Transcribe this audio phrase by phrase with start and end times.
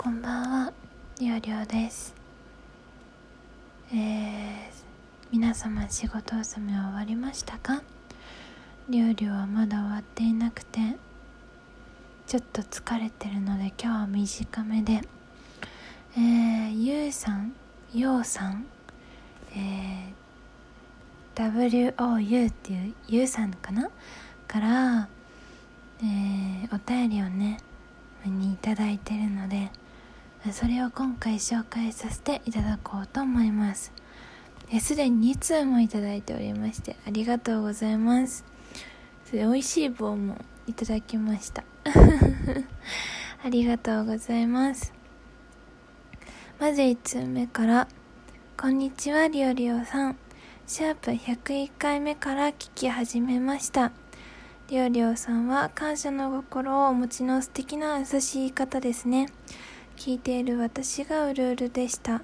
[0.00, 0.72] こんばんは、
[1.18, 2.14] りょうりょうです。
[3.92, 3.96] えー、
[5.32, 7.82] 皆様仕事納めは終わりましたか？
[8.88, 10.78] りょうりょうはまだ終わっていなくて、
[12.28, 15.00] ちょっと疲れてるので今日は短めで、
[16.16, 17.52] えー、ゆうさん、
[17.92, 18.66] ようさん、
[19.56, 23.90] えー、WOU っていうゆうさんかな？
[24.46, 25.08] から、
[26.00, 27.58] えー、お便りをね、
[28.24, 29.72] にいただいてるので
[30.52, 33.92] それを今回紹介させていただこうと思います。
[34.80, 38.44] すでに2通もいただいておりましてありがとうございます。
[39.32, 41.64] 美味しい棒もいただきました。
[43.44, 44.94] ありがとうございます。
[46.60, 47.88] まず1通目から
[48.56, 50.16] こんにちはりおりおさん。
[50.66, 53.90] シャープ101回目から聞き始めました。
[54.68, 59.26] りょうりょうさんは感謝の心をお持ちの素敵な優しい方ですね。
[59.98, 62.22] 聞いている私がうるうるでした。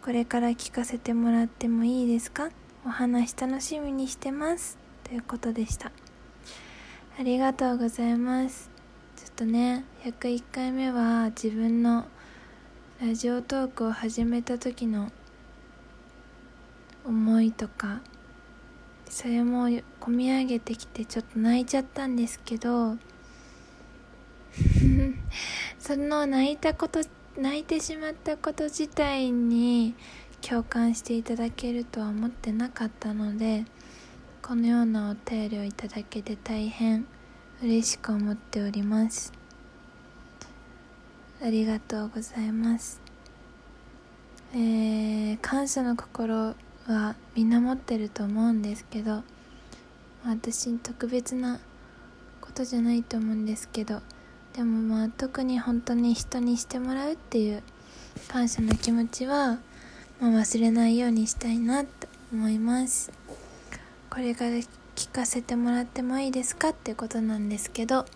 [0.00, 2.50] これから聞かせてもらってもいいですか？
[2.86, 4.78] お話楽しみにしてます。
[5.02, 5.90] ということでした。
[7.18, 8.70] ありがとうございます。
[9.16, 12.06] ちょっとね、101回目は自分の
[13.02, 15.10] ラジオトークを始めた時の
[17.04, 18.02] 思いとか
[19.10, 22.96] それも込み上げてきてちょっと泣いちゃったんですけど
[25.78, 27.00] その泣いたこと
[27.38, 29.94] 泣いてしまったこと自体に
[30.40, 33.64] 共感していただけるとは思ってなかったので
[34.42, 37.06] このようなお便りをいただけて大変
[37.62, 39.32] 嬉しく思っております。
[41.42, 43.00] ありがとうございます。
[44.54, 46.54] えー、感謝の心
[46.86, 49.22] はみんな持ってると思うんですけど
[50.24, 51.58] 私特別な
[52.40, 54.00] ことじゃないと思うんですけど
[54.56, 57.62] でもまあ特に本当に人にしてもらうっていう
[58.28, 59.58] 感謝の気持ちは、
[60.20, 61.90] まあ、忘れないようにしたいなと
[62.32, 63.12] 思います
[64.10, 64.50] これから
[64.94, 68.06] 聞かせてもらってもいいですかってことなんですけど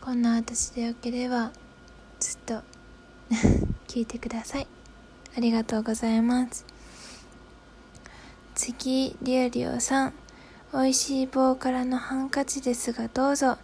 [0.00, 1.52] こんな私でよければ
[2.18, 2.62] ずっと
[3.86, 4.66] 聞いてください
[5.36, 6.66] ありがとうございます
[8.58, 10.12] 次、りおりおさん。
[10.72, 13.56] 美味しい棒からのハンカチですがどうぞ。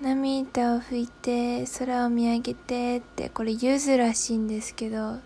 [0.00, 5.18] 涙を拭いて、空を見上げてって、これゆずらしいんですけど、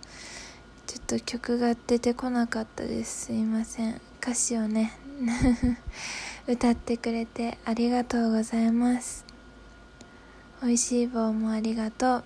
[0.87, 3.27] ちょっと曲が出てこなかったです。
[3.27, 4.01] すいません。
[4.21, 4.93] 歌詞をね、
[6.47, 9.25] 歌ってくれてありがとうございます。
[10.63, 12.25] 美味しい棒もありがとう。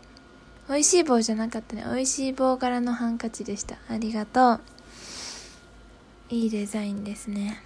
[0.69, 1.85] 美味しい棒じゃなかったね。
[1.85, 3.79] 美味しい棒からのハンカチでした。
[3.89, 4.61] ありがとう。
[6.33, 7.61] いいデザインですね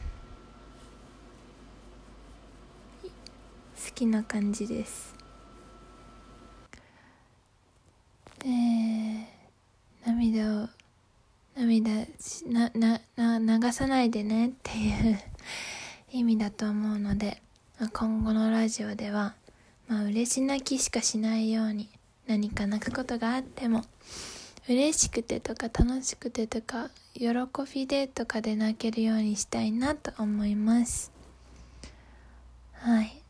[3.97, 5.15] きな感じです。
[8.45, 9.25] えー、
[10.05, 10.69] 涙を
[11.57, 11.91] 涙
[12.47, 15.19] ななな流さないでねっていう
[16.13, 17.41] 意味だと思うので、
[17.81, 19.35] まあ、今後のラジオでは
[19.89, 21.89] まあ嬉し泣きしかしないように
[22.27, 23.83] 何か泣くことがあっても
[24.69, 27.31] 嬉しくてとか楽しくてとか喜
[27.75, 31.11] びでとかで泣けるようにしたいなと思います。
[32.75, 33.26] はい。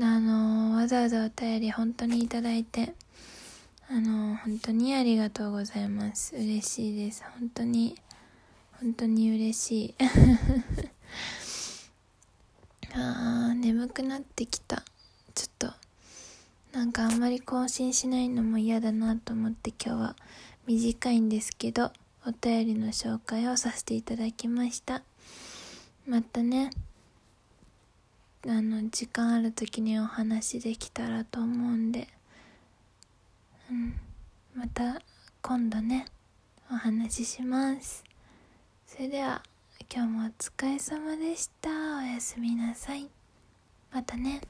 [0.00, 2.94] あのわざわざお便り本当にいただいて
[3.90, 6.34] あの本当にありがとうございます。
[6.34, 7.22] 嬉しいです。
[7.38, 7.94] 本当に
[8.80, 9.94] 本当に嬉しい。
[12.94, 14.82] あー眠くなってきた。
[15.34, 15.74] ちょっと
[16.72, 20.16] なんかあんまり更新しないのも嫌だなと思って今日は
[20.66, 21.92] 短いんですけど
[22.26, 25.02] お便りの紹介をさせていただきました。
[26.06, 26.70] またね。
[28.44, 32.08] あの時間ある時にお話できたらと思うんで。
[33.70, 33.94] うん。
[34.54, 35.00] また
[35.40, 36.06] 今度ね
[36.70, 38.02] お話しします。
[38.86, 39.42] それでは
[39.94, 41.70] 今日もお疲れ様でした。
[41.98, 43.08] おやすみなさい。
[43.92, 44.40] またね。